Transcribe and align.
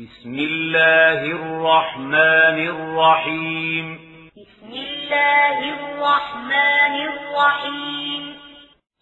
بسم 0.00 0.34
الله 0.34 1.24
الرحمن 1.24 2.58
الرحيم. 2.68 3.94
بسم 4.36 4.72
الله 4.72 5.58
الرحمن 5.58 6.94
الرحيم. 7.08 8.36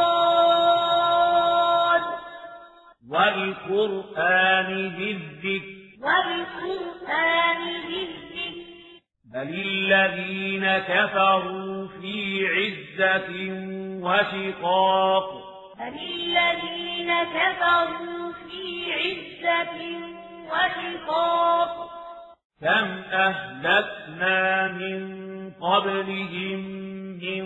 والقرآن 3.09 4.69
بالذكر 4.89 5.75
والقرآن 6.01 7.61
بالذكر 7.87 8.65
بل 9.33 9.49
الذين 9.65 10.77
كفروا 10.77 11.87
في 12.01 12.45
عزة 12.47 13.29
وشقاق. 14.03 15.44
بل 15.79 15.97
الذين 15.99 17.23
كفروا 17.23 18.31
في 18.33 18.93
عزة 18.93 19.77
وشقاق؟ 20.51 21.89
كم 22.61 22.87
أهلكنا 23.13 24.67
من 24.67 25.51
قبلهم 25.61 26.59
من 27.21 27.45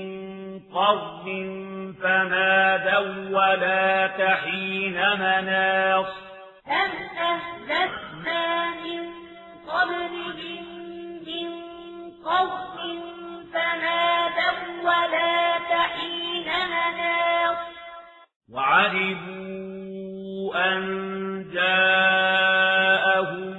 قرن 0.74 1.94
فنادوا 2.02 3.38
ولا 3.38 4.08
تحين 4.08 4.94
مناص. 4.94 6.14
كم 6.66 6.92
أهلكنا 7.20 8.70
من 8.70 9.10
قبلهم 9.68 10.66
من 11.28 11.50
قرن 12.26 13.00
فنادوا 13.54 14.82
ولا 14.84 15.49
وعجبوا 18.54 20.56
أن 20.56 20.82
جاءهم 21.54 23.56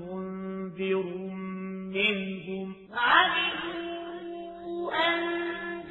منذر 0.00 1.04
منهم. 1.94 2.68
وعجبوا 2.92 4.82
أن 5.08 5.18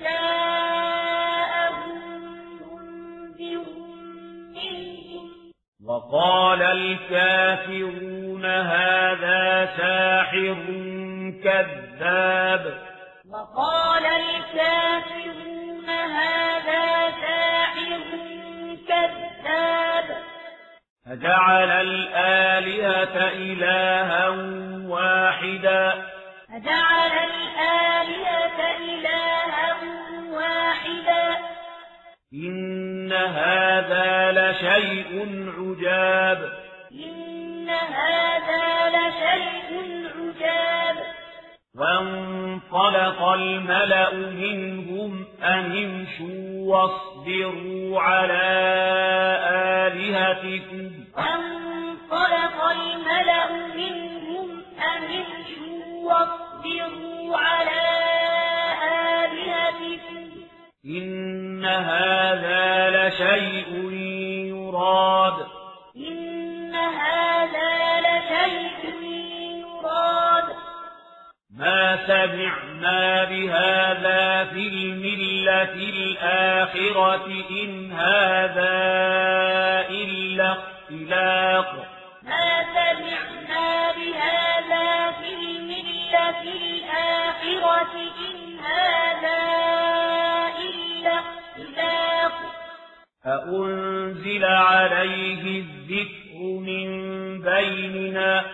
جاءهم 0.03 2.01
منذر 2.61 3.65
منهم. 4.55 5.25
وقال 5.85 6.61
الكافرون 6.61 8.45
هذا 8.45 9.43
ساحر 9.77 10.57
كذاب 11.43 11.84
فجعل 21.15 21.71
الآلهة 21.71 23.27
إلها 23.27 24.29
واحدا. 24.87 25.93
فجعل 26.49 27.11
الآلهة 27.11 28.59
إلها 28.77 29.75
واحدا. 30.31 31.37
إن 32.33 33.13
هذا 33.13 34.31
لشيء 34.31 35.11
عجاب. 35.57 36.49
إن 36.91 37.69
هذا 37.69 38.89
لشيء 38.89 39.71
عجاب. 40.15 40.95
وانطلق 41.75 43.21
الملأ 43.23 44.13
منهم 44.13 45.25
أن 45.43 45.65
امشوا 45.83 46.75
واصبروا 46.75 48.01
على 48.01 48.45
آلهتكم 50.35 50.91
وانطلق 51.17 52.63
الملأ 52.63 53.51
منهم 53.75 54.63
أن 54.77 55.03
امشوا 55.03 56.03
واصبروا 56.03 57.37
على 57.37 57.81
آلهتكم؟ 59.23 60.29
إن 60.85 61.65
هذا 61.65 62.89
لشيء 62.89 63.91
يراد. 64.51 65.45
إن 65.97 66.75
هذا 66.75 68.01
لشيء 68.01 68.95
يراد. 69.61 70.47
ما 71.57 72.07
سمعنا 72.07 72.64
بهذا 73.25 74.45
في 74.53 74.67
الملة 74.67 75.73
الآخرة 75.73 77.25
إن 77.51 77.91
هذا 77.91 78.75
إلا 79.89 80.51
اختلاق 80.51 81.87
ما 82.23 82.65
سمعنا 82.75 83.91
بهذا 83.91 85.11
في 85.11 85.33
الملة 85.33 86.41
الآخرة 86.41 87.93
إن 88.25 88.59
هذا 88.59 89.41
إلا 90.65 91.19
اختلاق 91.19 92.33
فأنزل 93.23 94.45
عليه 94.45 95.59
الذكر 95.59 96.39
من 96.41 96.85
بيننا 97.41 98.45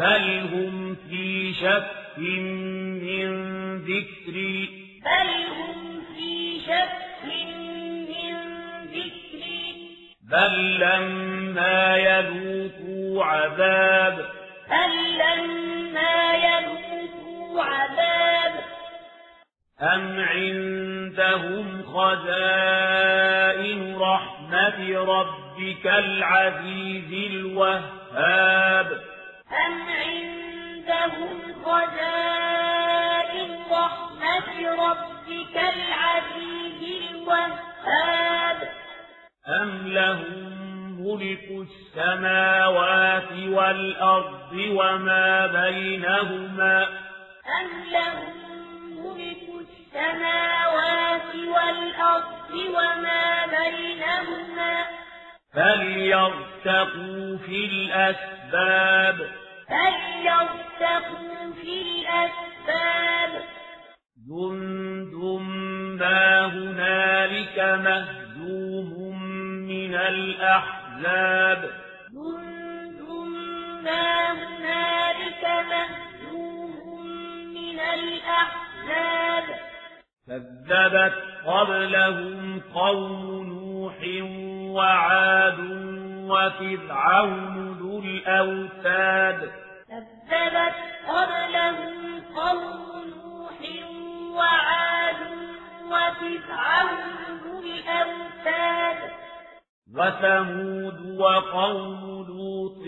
بل 0.00 0.40
هم 0.52 0.96
في 1.10 1.54
شك 1.54 2.18
من 2.18 3.30
ذكري. 3.78 4.68
بل 5.04 5.30
هم 5.56 6.00
في 6.16 6.60
شك 6.66 7.24
من 7.24 7.52
ذكري. 8.84 9.64
بل 10.30 10.54
لما 10.80 11.96
يذوقوا 11.96 13.24
عذاب. 13.24 14.16
بل 14.70 14.94
لما 15.18 16.34
يذوقوا 16.34 17.62
عذاب. 17.62 18.54
أم 19.80 20.20
عندهم 20.20 21.82
خزائن 21.82 23.80
رحمة 23.96 24.78
ربك 24.98 25.86
العزيز 25.86 27.30
الوهاب. 27.32 29.09
أم 29.52 29.88
عندهم 29.88 31.38
خزائن 31.64 33.58
رحمة 33.70 34.70
ربك 34.70 35.56
العزيز 35.56 37.10
الوهاب 37.10 38.68
أم 39.62 39.86
لهم 39.86 40.50
ملك 41.00 41.48
السماوات 41.50 43.32
والأرض 43.32 44.52
وما 44.52 45.46
بينهما 45.46 46.82
أم 47.60 47.68
لهم 47.92 48.34
ملك 49.04 49.42
السماوات 49.60 51.34
والأرض 51.34 52.52
وما 52.54 53.46
بينهما 53.46 54.99
فليرتقوا 55.54 57.36
في 57.36 57.64
الأسباب 57.64 59.16
فليرتقوا 59.68 61.52
في 61.62 61.82
الأسباب 61.82 63.42
جند 64.28 65.14
ما 66.00 66.46
هنالك 66.46 67.58
مهزوم 67.58 69.22
من 69.68 69.94
الأحزاب 69.94 71.70
جند 72.12 73.00
ما 73.84 74.32
هنالك 74.32 75.44
مهزوم 75.70 77.06
من 77.54 77.80
الأحزاب 77.80 79.44
كذبت 80.26 81.14
قبلهم 81.46 82.60
قوم 82.74 83.46
نوح 83.46 83.96
وعاد 84.74 85.58
وفرعون 86.30 87.78
ذو 87.78 87.98
الأوتاد. 87.98 89.50
كذبت 89.88 90.74
قبلهم 91.08 92.22
قوم 92.36 92.90
نوح 93.08 93.58
وعاد 94.36 95.20
وفرعون 95.84 97.00
ذو 97.44 97.60
الأوتاد. 97.60 98.96
وثمود 99.96 101.20
وقوم 101.20 102.26
لوط 102.28 102.86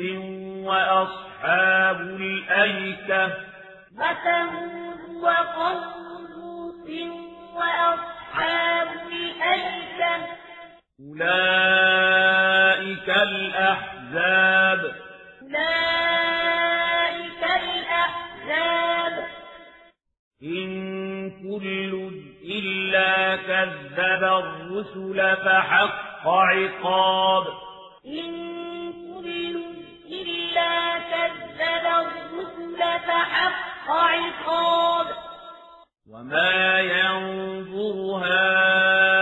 وأصحاب 0.69 2.01
الأيكة. 2.01 3.25
وثمود 3.99 5.23
وقوم 5.23 5.83
لوط 6.31 6.89
وأصحاب 7.55 8.89
الأيكة. 9.13 10.42
أولئك 11.11 13.09
الأحزاب. 13.09 14.93
أولئك 15.43 17.43
الأحزاب. 17.63 19.25
إن 20.43 21.31
كل 21.31 22.11
إلا 22.45 23.37
كذب 23.37 24.25
الرسل 24.25 25.37
فحق 25.37 26.29
عقاب. 26.29 27.47
إن 28.07 28.93
كل 28.93 29.63
إلا 30.13 30.99
كذب 30.99 31.87
الرسل 31.87 32.79
فحق 32.79 33.91
عقاب. 33.91 35.07
وما 36.11 36.81
ينظر 36.81 38.27
هؤلاء 38.27 39.22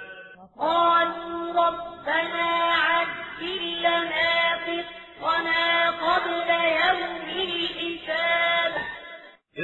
ربنا 1.67 2.47
عجل 2.73 3.79
لنا 3.79 4.31
قطنا 5.21 5.89
قبل 5.89 6.49
يوم 6.83 7.25
الحساب. 7.29 8.71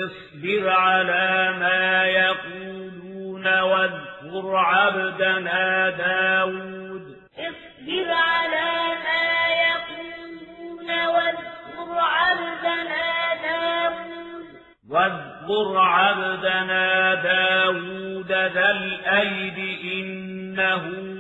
اصبر 0.05 0.69
على 0.69 1.55
ما 1.59 2.05
يقولون 2.05 3.59
واذكر 3.59 4.55
عبدنا 4.55 5.89
داود. 5.89 7.17
اصبر 7.37 8.11
على 8.11 8.71
ما 9.05 9.47
يقولون 9.67 10.89
واذكر 11.07 11.99
عبدنا 11.99 13.35
داود. 13.43 14.45
واذكر 14.89 15.77
عبدنا 15.77 17.15
داود 17.15 18.31
ذا 18.31 18.71
الأيد 18.71 19.57
إنه 19.93 21.16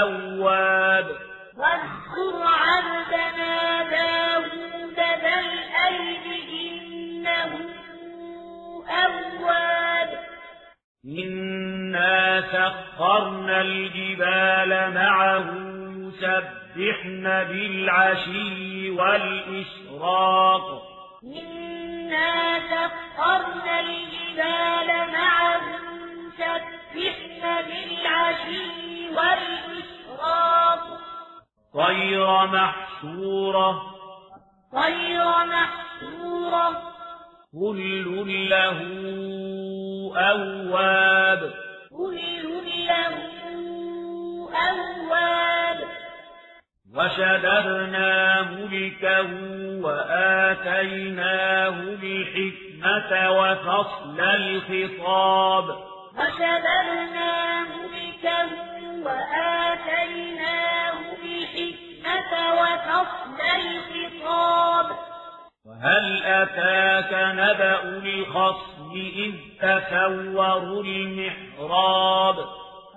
أواب 0.00 1.06
واذكر 1.56 2.42
عبدنا 2.42 3.82
داود 3.90 4.96
ذا 4.96 5.40
الأيد 5.40 6.26
إنه 6.62 7.52
أواب. 8.90 10.10
إنا 11.04 12.40
سخرنا 12.52 13.60
الجبال 13.60 14.94
معه 14.94 15.72
يسبحن 16.22 17.24
بالعشي 17.24 18.90
والإشراق 18.90 20.82
إنا 21.24 22.60
سخرنا 22.70 23.80
الجبال 23.80 25.12
معه 25.12 25.60
سبحن 26.38 27.42
بالعشي 27.42 29.08
والإشراق 29.08 29.81
غير 31.74 32.46
محشورة 32.46 33.82
غير 34.74 35.24
محشورة 35.46 36.92
كل 37.52 38.48
له 38.50 38.78
أواب. 40.16 41.52
كل 41.90 42.46
له 42.86 43.14
أواب. 44.70 45.78
وشددنا 46.94 48.42
ملكه 48.42 49.30
وآتيناه 49.84 51.68
الحكمة 52.02 53.30
وفصل 53.30 54.20
الخطاب. 54.20 55.66
وشددنا 56.18 57.60
ملكه 57.62 58.61
وآتيناه 59.04 60.92
الحكمة 61.24 62.32
وفصل 62.52 63.38
الخطاب. 63.60 64.86
وهل 65.66 66.22
أتاك 66.24 67.12
نبأ 67.12 67.82
الخصم 67.82 68.90
إذ 68.94 69.34
تسوروا 69.60 70.84
المحراب؟ 70.84 72.36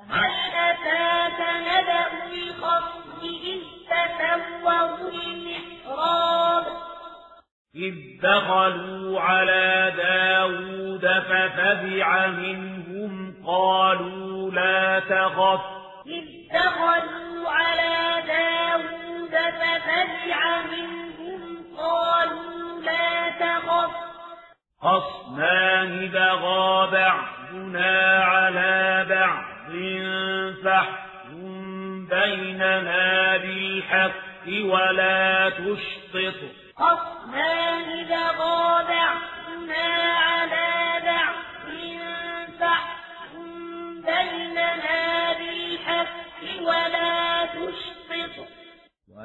هل 0.10 0.32
أتاك 0.56 1.40
نبأ 1.68 2.08
الخصم 2.34 3.22
إذ 3.24 3.62
تسوروا 3.90 5.12
المحراب؟ 5.12 6.66
إذ 7.76 7.94
دخلوا 8.24 9.22
على 9.22 9.94
داود 9.98 11.06
ففزع 11.06 12.28
منهم 12.28 13.36
قالوا 13.48 14.52
لا 14.52 15.00
تخف 15.00 15.75
دخلوا 16.54 17.50
على 17.50 18.24
داود 18.28 19.32
ففزع 19.32 20.62
منهم 20.62 21.64
قالوا 21.78 22.82
لا 22.82 23.30
تخف. 23.30 23.92
خصمان 24.82 26.10
بغى 26.10 26.92
بعضنا 26.92 28.24
على 28.24 29.06
بعض 29.10 29.46
فاحكم 30.64 32.08
بيننا 32.08 33.38
بالحق 33.38 34.48
ولا 34.66 35.50
تشطط. 35.50 36.40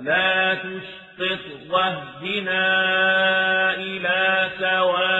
ولا 0.00 0.54
تشطط 0.54 1.70
واهدنا 1.70 2.64
إلى 3.74 4.48
سواء 4.58 5.19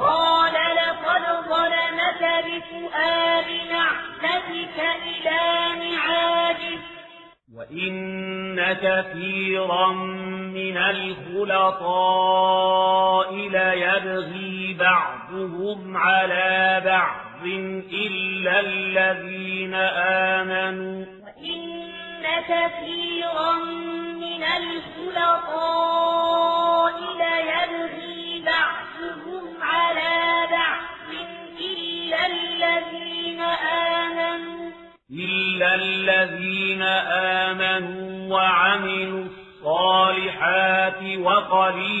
قال 0.00 0.52
لقد 0.52 1.24
ظلمك 1.48 2.22
بسؤال 2.44 3.46
نعمتك 3.72 4.78
إلى 5.04 5.40
نعاجه 5.84 6.78
وإن 7.56 8.72
كثيرا 8.72 9.92
من 10.52 10.76
الخلطاء 10.76 11.88
ليبغي 13.34 14.76
بعضهم 14.80 15.96
على 15.96 16.82
بعض 16.84 17.46
إلا 17.92 18.60
الذين 18.60 19.74
آمنوا. 20.34 21.04
وإن 21.24 21.82
كثيرا 22.48 23.52
من 24.14 24.42
الخلطاء 24.42 26.11
وقليل 41.71 42.00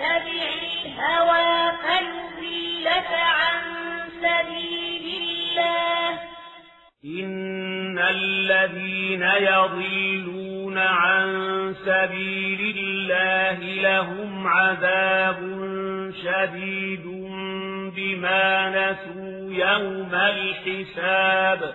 الهوى 0.00 1.72
فيضلك 1.82 3.12
عن 3.12 3.60
سبيل 4.22 5.04
الله. 5.22 6.18
إن 7.04 7.98
الذين 7.98 9.22
يضلون 9.22 10.78
عن 10.78 11.28
سبيل 11.84 12.76
الله 12.78 13.58
لهم 13.60 14.46
عذاب 14.46 15.38
شديد 16.22 17.06
بما 17.96 18.70
نسوا 18.70 19.52
يوم 19.52 20.14
الحساب. 20.14 21.74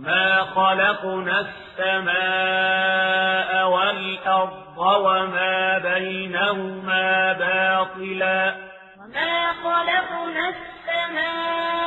وما 0.00 0.44
خلقنا 0.44 1.40
السماء 1.78 3.50
والأرض 3.68 4.78
وما 4.78 5.78
بينهما 5.78 7.32
باطلا 7.32 8.54
وما 8.98 9.52
خلقنا 9.52 10.48
السماء 10.48 11.78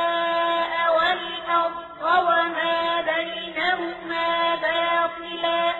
والأرض 0.96 1.74
وما 2.02 3.00
بينهما 3.00 4.54
باطلا 4.54 5.74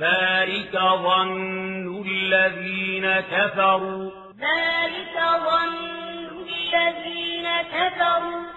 ذلك 0.00 0.74
ظن 0.76 2.04
الذين 2.06 3.06
كفروا 3.20 4.10
ذلك 4.40 5.16
ظن 5.46 6.44
الذين 6.48 7.48
كفروا 7.72 8.56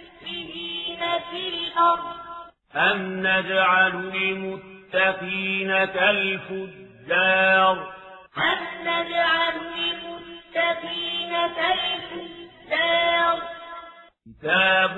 في 1.01 1.41
الأرض. 1.49 2.21
أم 2.75 2.99
نجعل 3.27 3.95
المتقين 4.15 5.69
كالفجار؟ 5.85 7.75
أم 8.37 8.61
نجعل 8.81 9.55
المتقين 9.55 11.33
كالفجار. 11.55 13.37
كتاب 14.41 14.95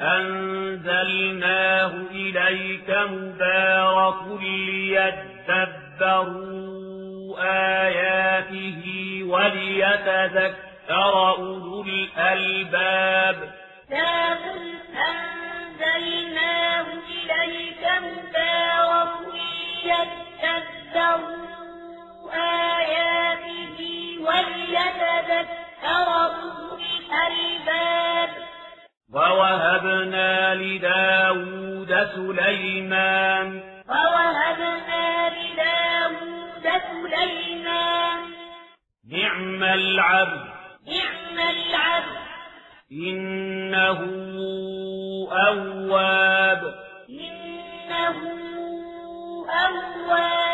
أنزلناه 0.00 1.92
إليك 2.10 2.90
مبارك 2.90 4.40
ليدبروا 4.40 5.34
آياته 7.86 8.82
وليتذكر 9.26 10.64
أولو 10.90 11.82
الألباب. 11.82 13.36
كتاب 13.86 14.38
ليتدبروا 20.94 22.30
آياته 22.34 23.78
وليتذكر 24.20 25.46
أولو 25.84 26.78
الألباب 26.78 28.28
ووهبنا 29.12 30.54
لداود 30.54 31.94
سليمان 32.14 33.62
ووهبنا 33.88 35.28
لداود 35.28 36.82
سليمان 36.92 38.20
نعم 39.12 39.64
العبد 39.64 40.46
نعم 40.86 41.38
العبد 41.38 42.24
إنه 42.92 43.98
أواب 45.32 46.74
إنه 47.08 48.16
أواب 49.50 50.53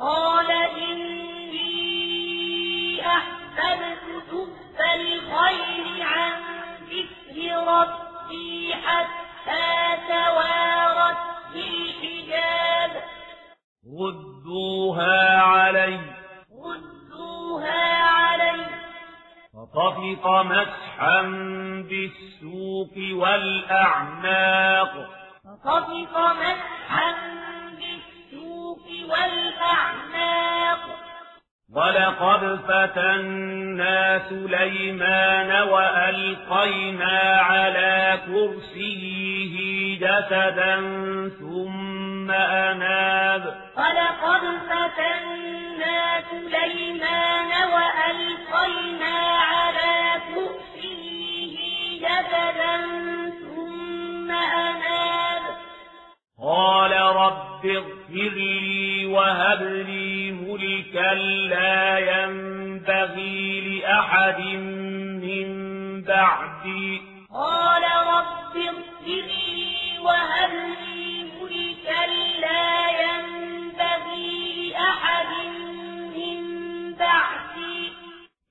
قال 0.00 0.50
إني 0.52 1.86
أحببت 3.06 4.24
حب 4.30 4.78
الخير 4.94 6.02
عن 6.02 6.32
ذكر 6.90 7.38
ربي 7.66 8.74
حتى 8.74 9.96
توارت 10.08 11.16
بالحجاب. 11.52 13.02
ردوها 14.00 15.42
علي. 15.42 16.00
ردوها 16.64 18.02
علي. 18.02 18.66
فطفق 19.52 20.24
مسحا 20.42 21.22
بالسوق 21.90 22.94
والأعناق. 23.12 24.92
فطفق 25.44 26.18
مسحا 26.18 27.14
والأعناق. 29.10 30.80
ولقد 31.74 32.60
فتنا 32.68 34.22
سليمان 34.28 35.68
وألقينا 35.68 37.18
على 37.40 38.18
كرسيه 38.26 39.54
جسدا 39.98 40.76
ثم 41.40 42.30
أناب. 42.30 43.42
ولقد 43.76 44.42
فتنا 44.70 46.22
سليمان 46.30 47.50
وألقينا 47.72 49.16
على 49.38 50.20
كرسيه 50.34 51.56
جسدا 52.00 52.76
ثم 53.40 54.30
أناب. 54.30 55.42
قال 56.42 56.92
رب 56.92 57.66
اغفر 57.66 58.34
لي 58.34 58.57
لا 61.18 61.98
ينبغي 61.98 63.60
لأحد 63.60 64.40
من 65.24 65.48
بعدي. 66.02 67.02
قال 67.34 67.82
رب 67.82 68.56
اغفر 68.56 69.06
لي 69.06 69.98
وهب 70.02 70.50
لي 70.50 71.24
ملكا 71.42 72.06
لا 72.40 72.72
ينبغي 73.02 74.70
لأحد 74.70 75.32
من 76.16 76.40
بعدي. 76.94 77.92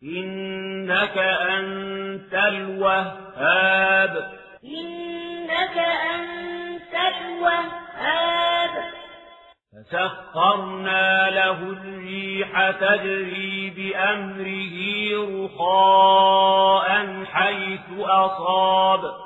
إنك 0.03 1.17
أنت 1.17 2.33
الوهاب. 2.33 4.13
إنك 4.63 5.77
أنت 6.15 6.95
الوهاب. 6.95 8.73
فسخرنا 9.73 10.76
الريح 12.57 12.71
تجري 12.71 13.69
بأمره 13.69 14.77
رخاء 15.45 16.89
حيث 17.25 17.99
أصاب. 17.99 19.16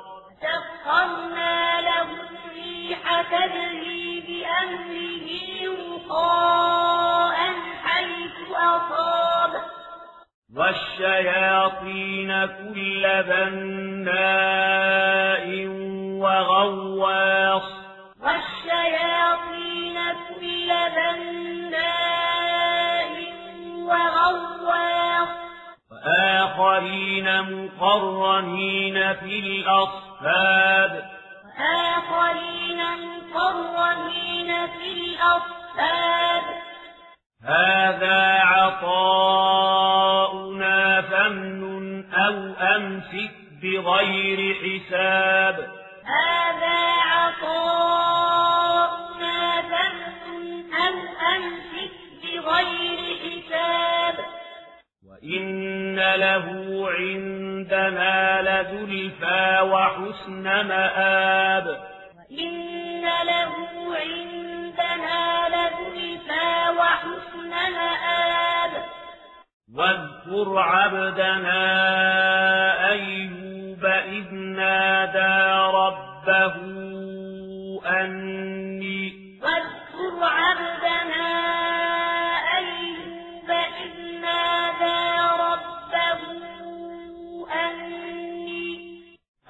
مقرنين 27.82 28.94
في 29.14 29.38
الأصفاد. 29.38 30.61
واذكر 70.42 70.58
عبدنا 70.58 71.62
أيوب 72.90 73.84
إذ 73.84 74.34
نادى 74.34 75.34
ربه 75.76 76.54
أني 77.86 79.12
واذكر 79.42 80.18
عبدنا 80.22 81.28
أيوب 82.58 83.50
إذ 83.50 84.20
نادى 84.20 85.02
ربه 85.42 86.20
أني 87.54 88.78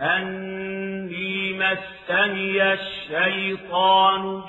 أني 0.00 1.52
مسني 1.52 2.72
الشيطان 2.72 4.41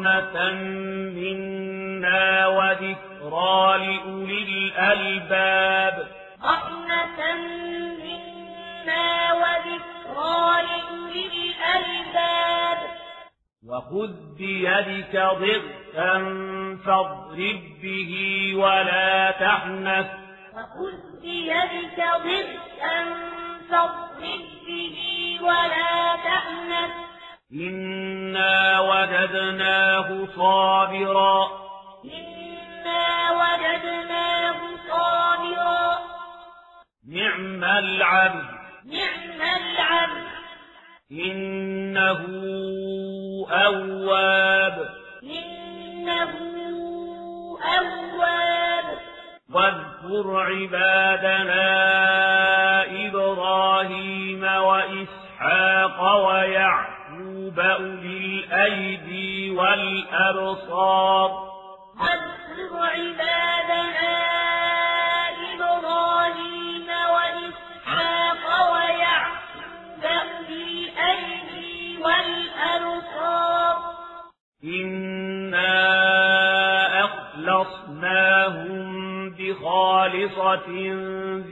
رحمة 0.00 0.52
منا 1.14 2.46
وذكرى 2.46 3.78
لأولي 3.78 4.42
الألباب. 4.42 6.08
رحمة 6.44 7.34
منا 8.04 9.32
وذكرى 9.32 10.62
لأولي 10.62 11.28
الألباب. 11.50 12.78
وخذ 13.68 14.12
بيدك 14.38 15.16
ضغثا 15.16 16.14
فاضرب 16.86 17.62
به 17.82 18.52
ولا 18.56 19.30
تحنث. 19.30 20.06
وخذ 20.54 21.20
بيدك 21.22 21.98
ضغطا 21.98 23.04
فاضرب 23.70 24.44
به 24.66 25.38
ولا 25.42 26.16
تحنث. 26.16 26.99
إنا 27.54 28.80
وجدناه 28.80 30.26
صابرا. 30.36 31.48
إنا 32.04 33.30
وجدناه 33.30 34.56
صابرا. 34.90 35.98
نعم 37.08 37.64
العبد. 37.64 38.44
نعم 38.84 39.42
العبد. 39.42 40.26
إنه 41.12 42.26
أواب. 43.50 44.88
إنه 45.22 46.32
أواب. 47.78 48.98
واذكر 49.54 50.40
عبادنا 50.40 51.66
إبراهيم 53.06 54.42
وإسحاق 54.42 56.26
ويعقوب. 56.26 56.89
الأيدي 58.60 59.50
والأبصار. 59.50 61.30
واذكر 62.00 62.72
عبادنا 62.76 64.16
إبراهيم 65.54 66.88
وإسحاق 67.14 68.44
ويعقوب 68.72 70.02
أولي 70.04 70.88
الأيدي 70.88 71.98
والأبصار. 72.02 73.76
إنا 74.64 75.74
أخلصناهم 77.04 78.80
بخالصة 79.30 80.68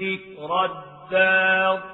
ذكر 0.00 0.50
الدار. 0.64 1.87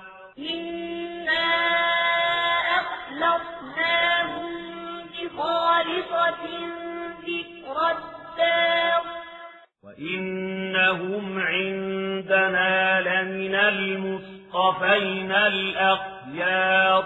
بخالصة 5.85 6.45
ذكر 7.27 7.77
الدار. 7.91 9.03
وإنهم 9.85 11.39
عندنا 11.39 13.01
لمن 13.01 13.55
المصطفين 13.55 15.33
الأخيار. 15.33 17.05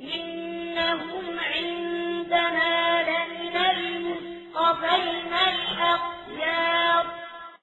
وإنهم 0.00 1.38
عندنا 1.38 3.02
لمن 3.02 3.56
المصطفين 3.56 5.32
الأخيار. 5.32 7.04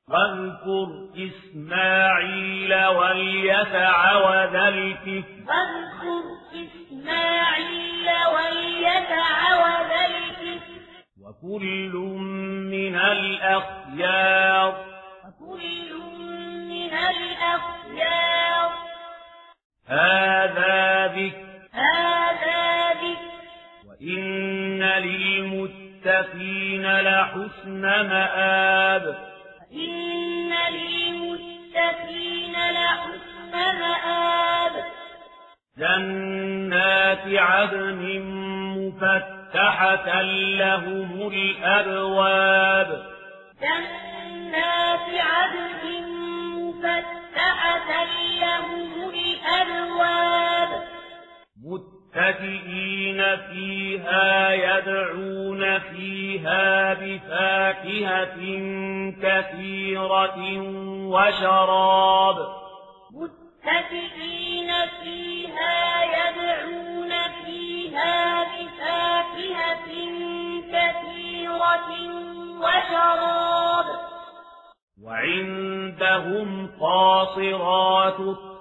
واذكر 0.10 0.90
إسماعيل 1.18 2.74
واليسع 2.86 4.16
وذا 4.16 4.68
الكفر 4.68 5.38
وكل 11.48 11.96
من 12.72 12.96
الأخيار. 12.96 14.86
وكل 15.26 15.92
من 16.70 16.94
الأخيار. 16.94 18.72
هذا 19.88 21.08
ذكر 21.08 21.48
هذا 21.74 22.92
ذكر 22.92 23.18
وإن 23.90 24.84
للمتقين 24.84 26.86
لحسن 27.00 27.82
مآب. 27.82 29.16
إن 29.72 30.54
للمتقين 30.74 32.54
لحسن 32.54 33.54
مآب. 33.54 34.86
جنات 35.78 37.28
عدن 37.28 38.02
مفتحة 39.58 40.22
لهم 40.22 41.32
الأبواب. 41.34 43.06
جنات 43.62 45.08
عدن 45.20 46.08
مفتحة 46.56 48.06
لهم 48.42 49.10
الأبواب. 49.10 50.84
متكئين 51.66 53.38
فيها 53.38 54.52
يدعون 54.54 55.80
فيها 55.80 56.94
بفاكهة 56.94 58.38
كثيرة 59.24 60.40
وشراب. 61.08 62.57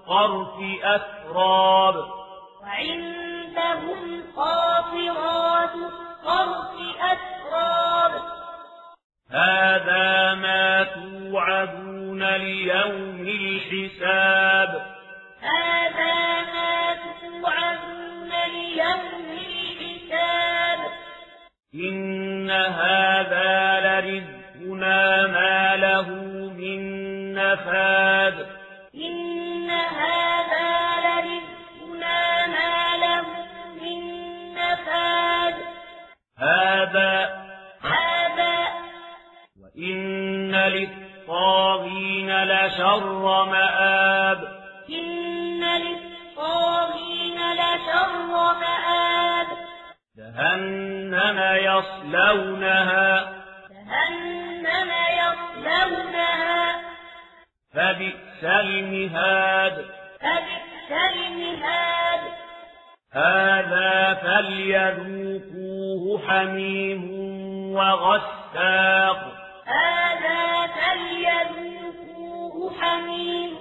قاصرات 0.05 0.44
مآب 44.26 44.42
إن 44.90 45.64
للطاغين 45.64 47.38
لشر 47.52 48.26
مآب 48.54 49.46
جهنم 50.18 51.38
يصلونها. 51.54 53.32
جهنم 53.70 54.90
يصلونها. 55.22 56.80
فبئس 57.74 58.44
المهاد. 58.44 59.84
فبئس 60.20 60.90
المهاد. 61.14 62.20
هذا 63.12 64.14
فليذوقوه 64.14 66.04
حميم 66.28 67.02
وغساق. 67.74 69.20
هذا 69.66 70.66
فليذوقوه 70.66 72.56
حميم 72.80 73.55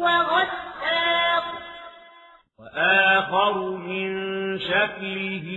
وغساق. 0.00 1.44
وآخر 2.58 3.58
من 3.58 4.10
شكله 4.58 5.48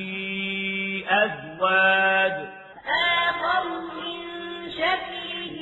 أزواج. 1.10 2.48
آخر 3.18 3.70
من 3.70 4.20
شكله 4.72 5.60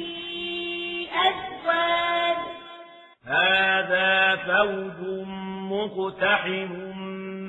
أزواج. 1.28 2.38
هذا 3.26 4.36
فوج 4.36 5.28
مقتحم 5.72 6.72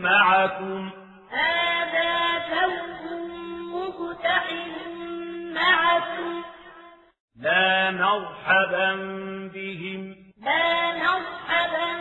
معكم. 0.02 0.90
هذا 1.30 2.38
فوز 2.38 3.12
مقتحم 3.74 4.70
معكم. 5.54 6.42
لا 7.40 7.90
مرحبا 7.90 8.94
بهم. 9.54 10.21
لا 10.44 10.92
مرحبا 10.92 11.92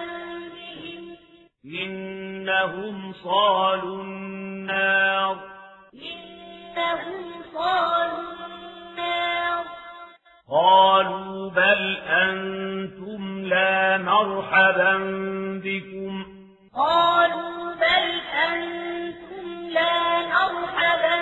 بهم. 0.54 1.18
إنهم 1.84 3.14
صالوا 3.14 4.04
النار. 4.04 5.38
إنهم 5.94 7.44
صالوا 7.54 8.34
النار. 8.46 9.66
قالوا 10.52 11.50
بل 11.50 11.98
أنتم 12.08 13.46
لا 13.46 13.98
مرحبا 13.98 14.98
بكم. 15.64 16.26
قالوا 16.76 17.74
بل 17.76 18.22
أنتم 18.48 19.70
لا 19.74 20.20
مرحبا 20.20 21.18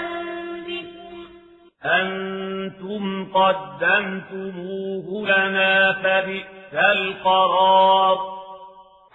بكم. 0.68 1.26
أنتم 1.86 3.26
قدمتموه 3.34 5.28
لنا 5.28 5.94
فبئس 5.94 6.49
القرار. 6.74 8.40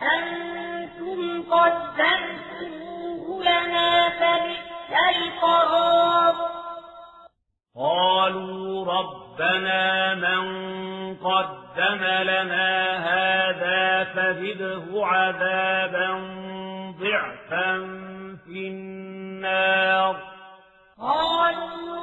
أنتم 0.03 1.43
قدمتموه 1.53 3.43
لنا 3.43 4.09
فبئس 4.09 4.93
القرار. 5.17 6.35
قالوا 7.77 8.87
ربنا 8.93 10.15
من 10.15 10.45
قدم 11.17 12.05
لنا 12.05 12.73
هذا 12.97 14.05
فزده 14.05 15.07
عذابا 15.07 16.09
ضعفا 17.01 17.73
في 18.47 18.69
النار. 18.69 20.17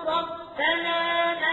ربنا 0.07 0.99
من 1.33 1.50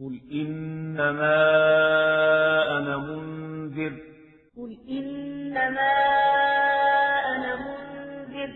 قل 0.00 0.20
إنما 0.32 1.36
أنا 2.78 2.96
منذر 2.96 3.92
قل 4.56 4.76
إنما 4.90 5.92
أنا 7.26 7.56
منذر 7.56 8.50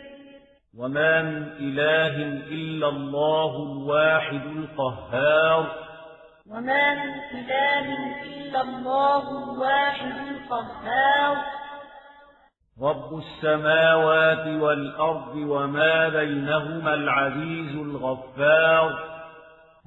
وما 0.79 1.22
من 1.22 1.42
إله 1.42 2.16
إلا 2.48 2.88
الله 2.88 3.72
الواحد 3.72 4.46
القهار 4.46 5.66
وما 6.51 6.94
من 6.94 7.14
إله 7.35 7.87
إلا 8.22 8.61
الله 8.61 9.44
الواحد 9.44 10.12
القهار 10.31 11.37
رب 12.83 13.18
السماوات 13.18 14.46
والأرض 14.62 15.35
وما 15.37 16.09
بينهما 16.09 16.94
العزيز 16.94 17.77
الغفار 17.77 19.17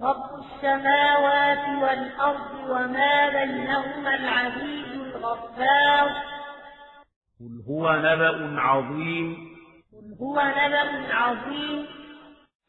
رب 0.02 0.40
السماوات 0.40 1.82
والأرض 1.82 2.70
وما 2.70 3.30
بينهما 3.30 4.16
العزيز 4.16 5.16
الغفار. 5.16 6.10
قل 7.40 7.64
هو 7.70 7.96
نبأ 7.96 8.62
عظيم. 8.62 9.38
قل 9.94 10.18
هو 10.22 10.42
نبأ 10.58 11.16
عظيم. 11.16 11.86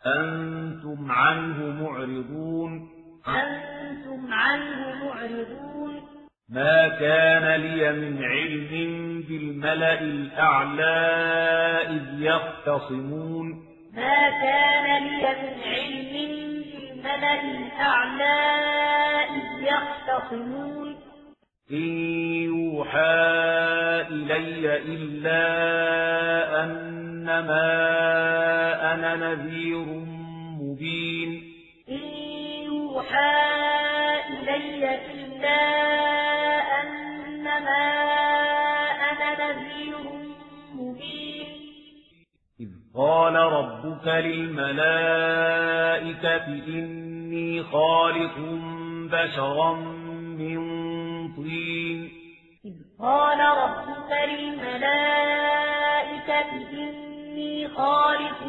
أنتم 0.07 1.13
عنه 1.13 1.83
معرضون. 1.83 2.89
أنتم 3.29 4.33
عنه 4.33 5.05
معرضون. 5.05 6.03
ما 6.49 6.89
كان 6.89 7.61
لي 7.61 7.93
من 7.93 8.25
علم 8.25 8.71
بالملأ 9.29 10.01
الأعلى 10.01 10.97
إذ 11.89 12.23
يختصمون. 12.23 13.47
ما 13.95 14.31
كان 14.31 15.03
لي 15.03 15.17
من 15.43 15.52
الأعلى 17.25 18.39
إذ 19.31 19.49
يختصمون. 19.63 20.97
إن 21.71 21.89
يوحى 22.43 22.99
إلي 24.11 24.77
إلا 24.77 25.45
أنما 26.65 27.73
أنا 28.95 29.17
نذير 29.17 29.87
مبين. 30.61 31.31
إن 31.89 32.05
يوحى 32.65 33.35
إلي 34.31 34.83
إلا 35.13 35.61
أنما 36.81 37.85
أنا 39.11 39.29
نذير 39.45 40.05
مبين. 40.75 41.47
إذ 42.61 42.69
قال 42.97 43.35
ربك 43.35 44.07
للملائكة 44.07 45.27
إني 46.47 47.02
خالق 47.63 48.39
بشرا 49.13 49.75
من 50.39 50.59
طين. 51.37 52.11
إذ 52.65 52.73
قال 53.01 53.41
ربك 53.41 54.11
للملائكة 54.29 55.63
إني 56.73 57.69
خالق 57.69 58.41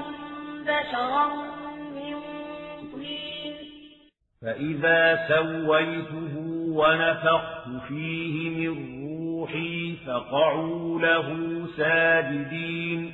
بشرا 0.67 1.27
من 1.95 2.15
طين. 2.93 3.55
فإذا 4.41 5.27
سويته 5.27 6.33
ونفخت 6.67 7.67
فيه 7.87 8.35
من 8.49 8.73
روحي 9.03 9.95
فقعوا 10.07 10.99
له 10.99 11.27
ساجدين. 11.77 13.13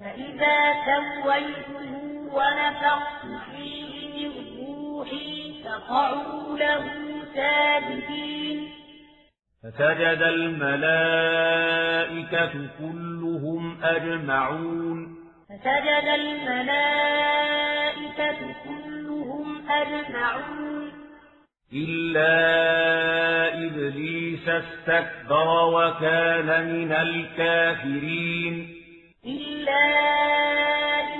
فإذا 0.00 0.58
سويته 0.86 1.92
ونفخت 2.32 3.22
فيه 3.50 3.99
فقعوا 5.88 6.58
له 6.58 6.84
ساجدين. 7.34 8.68
فسجد 9.62 10.22
الملائكة 10.22 10.78
كلهم 12.78 13.84
أجمعون. 13.84 15.16
فسجد 15.48 16.08
الملائكة 16.14 17.18
كلهم 18.64 19.70
أجمعون. 19.70 20.92
إلا 21.74 22.34
إبليس 23.66 24.48
استكبر 24.48 25.48
وكان 25.64 26.66
من 26.74 26.92
الكافرين. 26.92 28.68
إلا 29.26 29.84
إبليس 31.00 31.19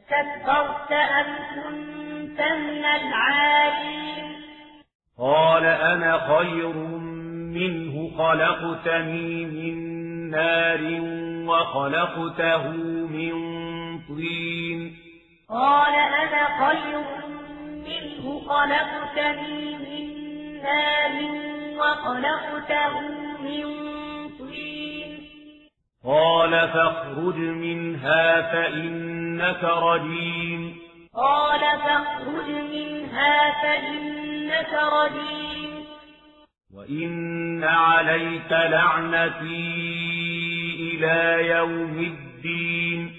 استكبرت 0.11 0.91
أم 0.91 1.25
كنت 1.55 2.41
من 2.41 2.85
العالين 2.85 4.35
قال 5.19 5.65
أنا 5.65 6.37
خير 6.37 6.73
منه 7.53 8.17
خلقتني 8.17 9.45
من 9.45 9.75
نار 10.29 10.81
وخلقته 11.49 12.67
من 13.07 13.33
طين 14.07 14.95
قال 15.49 15.95
أنا 15.95 16.67
خير 16.67 17.03
منه 17.69 18.39
خلقتني 18.39 19.75
من 19.75 20.61
نار 20.63 21.11
وخلقته 21.77 22.99
من 23.41 23.63
طين 23.63 24.00
قال 26.05 26.51
فاخرج 26.51 27.35
منها 27.35 28.41
فإنك 28.41 29.63
رجيم. 29.63 30.75
قال 31.15 31.59
فاخرج 31.59 32.49
منها 32.49 33.61
فإنك 33.61 34.73
رجيم. 34.93 35.85
وإن 36.75 37.63
عليك 37.63 38.51
لعنتي 38.51 39.45
إلى 40.79 41.47
يوم 41.47 41.99
الدين. 41.99 43.11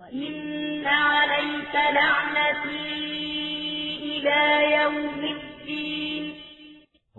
وإن 0.00 0.86
عليك 0.86 1.74
لعنتي 1.74 2.94
إلى 4.02 4.72
يوم 4.82 5.24
الدين. 5.24 6.34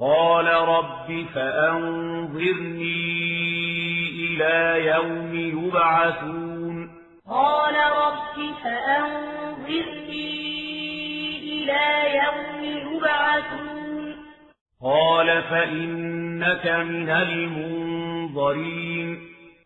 قال 0.01 0.45
رب 0.45 1.25
فأنظرني 1.35 3.05
إلى 4.35 4.85
يوم 4.85 5.35
يبعثون. 5.35 6.91
قال 7.29 7.75
رب 7.75 8.53
فأنظرني 8.63 10.19
إلى 11.39 12.15
يوم 12.15 12.63
يبعثون. 12.63 14.15
قال 14.83 15.43
فإنك 15.43 16.67
من 16.67 17.09
المنظرين. 17.09 19.19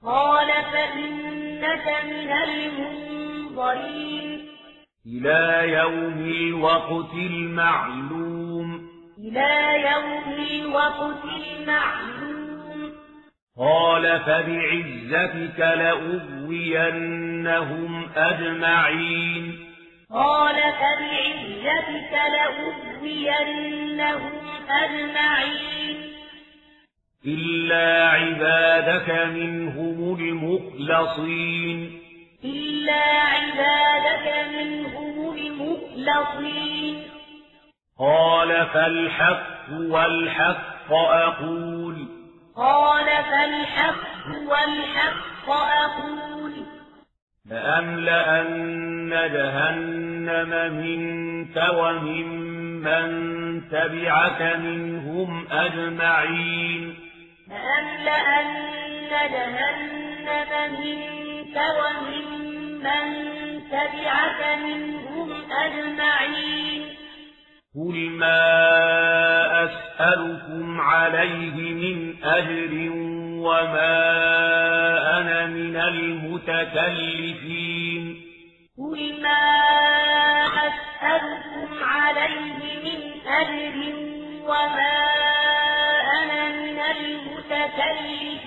قال 0.05 0.47
فإنك 0.47 1.95
من 2.05 2.32
المنظرين. 2.32 4.47
إلى 5.08 5.73
يوم 5.73 6.32
الوقت 6.32 7.13
المعلوم. 7.13 8.89
إلى 9.19 9.84
يوم 9.91 10.45
الوقت 10.51 11.25
المعلوم. 11.25 12.28
قال 13.59 14.19
فبعزتك 14.19 15.59
لأغوينهم 15.59 16.09
أجمعين. 18.15 19.59
قال 20.13 20.55
فبعزتك 20.55 22.11
لأغوينهم 22.11 23.51
أجمعين. 24.69 25.97
إلا 27.25 28.09
عبادك 28.09 29.09
منهم 29.09 30.17
المخلصين. 30.19 32.01
إلا 32.45 33.03
عبادك 33.03 34.45
منهم 34.53 35.37
المخلصين. 35.37 37.03
قال 37.99 38.65
فالحق 38.65 39.65
والحق 39.71 40.93
أقول. 40.93 42.18
قال 42.59 43.05
فالحق 43.05 44.27
والحق 44.47 45.49
أقول. 45.49 46.51
لأملأن 47.49 49.09
جهنم 49.09 50.75
منك 50.77 51.63
ومن 51.73 52.49
من 52.83 53.09
تبعك 53.71 54.55
منهم 54.59 55.47
أجمعين. 55.51 56.95
لأملأن 57.49 59.09
جهنم 59.09 60.81
منك 60.81 61.61
ومن 61.79 62.25
من 62.83 63.29
تبعك 63.71 64.59
منهم 64.63 65.51
أجمعين. 65.51 66.88
قل 67.75 68.10
ما 68.10 68.41
أسألكم 69.63 70.82
عليه 70.82 71.73
من 71.73 72.23
أجر 72.23 72.89
وما 73.45 73.97
أنا 75.19 75.45
من 75.45 75.75
المتكلفين 76.89 77.45
قل 78.77 79.21
ما 79.21 79.45
أسألكم 80.47 81.84
عليه 81.84 82.58
من 82.84 83.01
أجر 83.27 83.77
وما 84.43 84.97
أنا 86.23 86.41
من 86.49 86.79
المتكلفين 87.89 88.39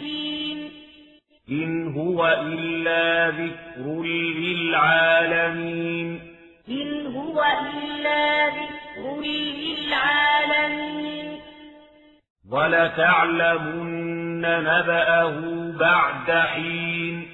إن 1.50 1.92
هو 1.94 2.26
إلا 2.26 3.28
ذكر 3.30 4.02
للعالمين 4.38 6.20
إن 6.68 7.06
هو 7.06 7.44
إلا 7.44 8.46
ذكر 8.48 8.81
للعالمين 9.78 10.82
ولتعلمن 12.50 14.40
نبأه 14.42 15.38
بعد 15.80 16.30
حين 16.30 17.28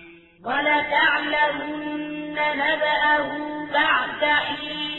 ولتعلمن 0.44 2.34
نبأه 2.34 3.28
بعد 3.74 4.24
حين 4.24 4.97